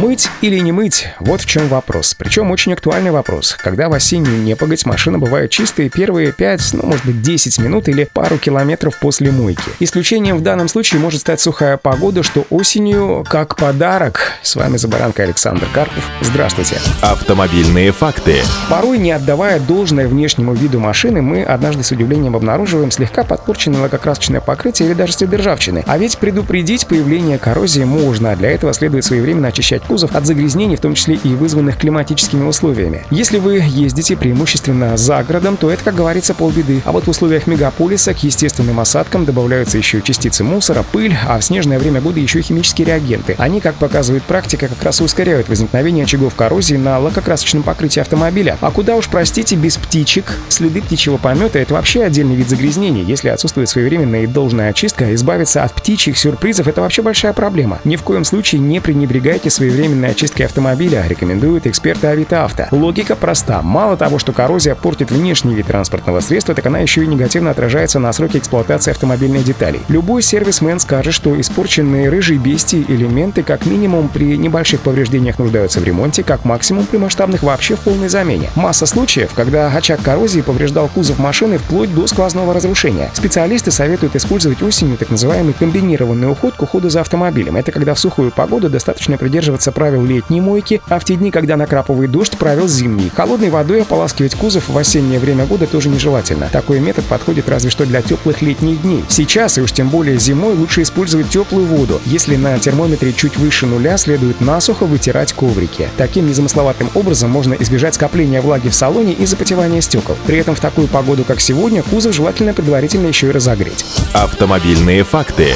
[0.00, 1.06] Мыть или не мыть?
[1.20, 2.12] Вот в чем вопрос.
[2.12, 3.56] Причем очень актуальный вопрос.
[3.58, 8.04] Когда в осеннюю непогодь машина бывает чистой первые 5, ну может быть 10 минут или
[8.04, 9.62] пару километров после мойки.
[9.80, 14.32] Исключением в данном случае может стать сухая погода, что осенью как подарок.
[14.42, 16.04] С вами за баранкой Александр Карпов.
[16.20, 16.78] Здравствуйте.
[17.00, 18.42] Автомобильные факты.
[18.68, 24.42] Порой, не отдавая должное внешнему виду машины, мы однажды с удивлением обнаруживаем слегка подпорченное лакокрасочное
[24.42, 25.84] покрытие или даже следы ржавчины.
[25.86, 30.76] А ведь предупредить появление коррозии можно, а для этого следует своевременно очищать кузов от загрязнений,
[30.76, 33.04] в том числе и вызванных климатическими условиями.
[33.10, 36.82] Если вы ездите преимущественно за городом, то это, как говорится, полбеды.
[36.84, 41.44] А вот в условиях мегаполиса к естественным осадкам добавляются еще частицы мусора, пыль, а в
[41.44, 43.36] снежное время года еще и химические реагенты.
[43.38, 48.58] Они, как показывает практика, как раз ускоряют возникновение очагов коррозии на лакокрасочном покрытии автомобиля.
[48.60, 53.04] А куда уж, простите, без птичек, следы птичьего помета— это вообще отдельный вид загрязнений.
[53.04, 57.78] Если отсутствует своевременная и должная очистка, избавиться от птичьих сюрпризов— это вообще большая проблема.
[57.84, 62.66] Ни в коем случае не пренебрегайте своевременной своевременной очистки автомобиля рекомендуют эксперты Авито Авто.
[62.70, 63.60] Логика проста.
[63.60, 67.98] Мало того, что коррозия портит внешний вид транспортного средства, так она еще и негативно отражается
[67.98, 69.82] на сроке эксплуатации автомобильных деталей.
[69.88, 75.84] Любой сервисмен скажет, что испорченные рыжие бестии элементы как минимум при небольших повреждениях нуждаются в
[75.84, 78.48] ремонте, как максимум при масштабных вообще в полной замене.
[78.54, 83.10] Масса случаев, когда очаг коррозии повреждал кузов машины вплоть до сквозного разрушения.
[83.12, 87.56] Специалисты советуют использовать осенью так называемый комбинированный уход к уходу за автомобилем.
[87.56, 91.30] Это когда в сухую погоду достаточно придерживаться придерживаться правил летней мойки, а в те дни,
[91.30, 93.10] когда накрапывает дождь, правил зимней.
[93.14, 96.48] Холодной водой ополаскивать кузов в осеннее время года тоже нежелательно.
[96.52, 99.04] Такой метод подходит разве что для теплых летних дней.
[99.08, 102.00] Сейчас, и уж тем более зимой, лучше использовать теплую воду.
[102.06, 105.88] Если на термометре чуть выше нуля, следует насухо вытирать коврики.
[105.96, 110.16] Таким незамысловатым образом можно избежать скопления влаги в салоне и запотевания стекол.
[110.26, 113.84] При этом в такую погоду, как сегодня, кузов желательно предварительно еще и разогреть.
[114.12, 115.54] Автомобильные факты.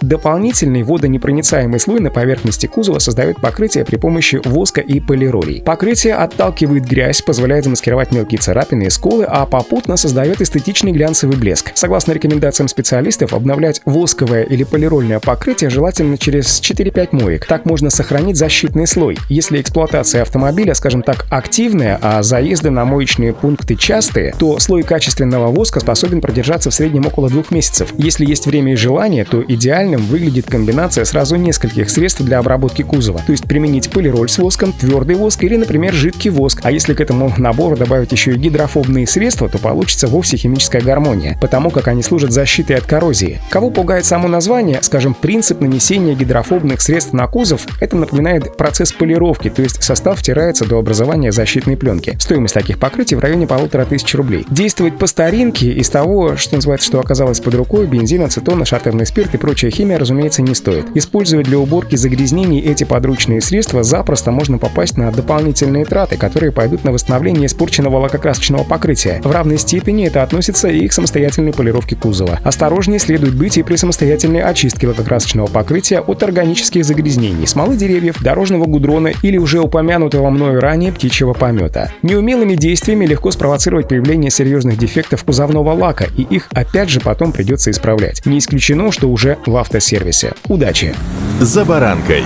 [0.00, 5.62] Дополнительный водонепроницаемый слой на поверхности кузова создает покрытие при помощи воска и полиролей.
[5.62, 11.72] Покрытие отталкивает грязь, позволяет замаскировать мелкие царапины и сколы, а попутно создает эстетичный глянцевый блеск.
[11.74, 17.46] Согласно рекомендациям специалистов, обновлять восковое или полирольное покрытие желательно через 4-5 моек.
[17.46, 19.18] Так можно сохранить защитный слой.
[19.28, 25.48] Если эксплуатация автомобиля, скажем так, активная, а заезды на моечные пункты частые, то слой качественного
[25.48, 27.92] воска способен продержаться в среднем около двух месяцев.
[27.96, 32.82] Если есть время и желание, то идеально идеальным выглядит комбинация сразу нескольких средств для обработки
[32.82, 33.20] кузова.
[33.24, 36.60] То есть применить полироль с воском, твердый воск или, например, жидкий воск.
[36.62, 41.38] А если к этому набору добавить еще и гидрофобные средства, то получится вовсе химическая гармония,
[41.40, 43.40] потому как они служат защитой от коррозии.
[43.50, 49.50] Кого пугает само название, скажем, принцип нанесения гидрофобных средств на кузов, это напоминает процесс полировки,
[49.50, 52.16] то есть состав втирается до образования защитной пленки.
[52.20, 54.46] Стоимость таких покрытий в районе полутора тысяч рублей.
[54.50, 59.34] Действовать по старинке из того, что называется, что оказалось под рукой, бензин, ацетон, шатырный спирт
[59.34, 60.86] и прочая химия, разумеется, не стоит.
[60.96, 66.82] Используя для уборки загрязнений эти подручные средства, запросто можно попасть на дополнительные траты, которые пойдут
[66.82, 69.20] на восстановление испорченного лакокрасочного покрытия.
[69.22, 72.40] В равной степени это относится и к самостоятельной полировке кузова.
[72.42, 78.64] Осторожнее следует быть и при самостоятельной очистке лакокрасочного покрытия от органических загрязнений, смолы деревьев, дорожного
[78.64, 81.92] гудрона или уже упомянутого мною ранее птичьего помета.
[82.02, 87.70] Неумелыми действиями легко спровоцировать появление серьезных дефектов кузовного лака, и их опять же потом придется
[87.70, 88.26] исправлять.
[88.26, 90.32] Не исключено, что уже в автосервисе.
[90.48, 90.94] Удачи!
[91.40, 92.24] «За баранкой»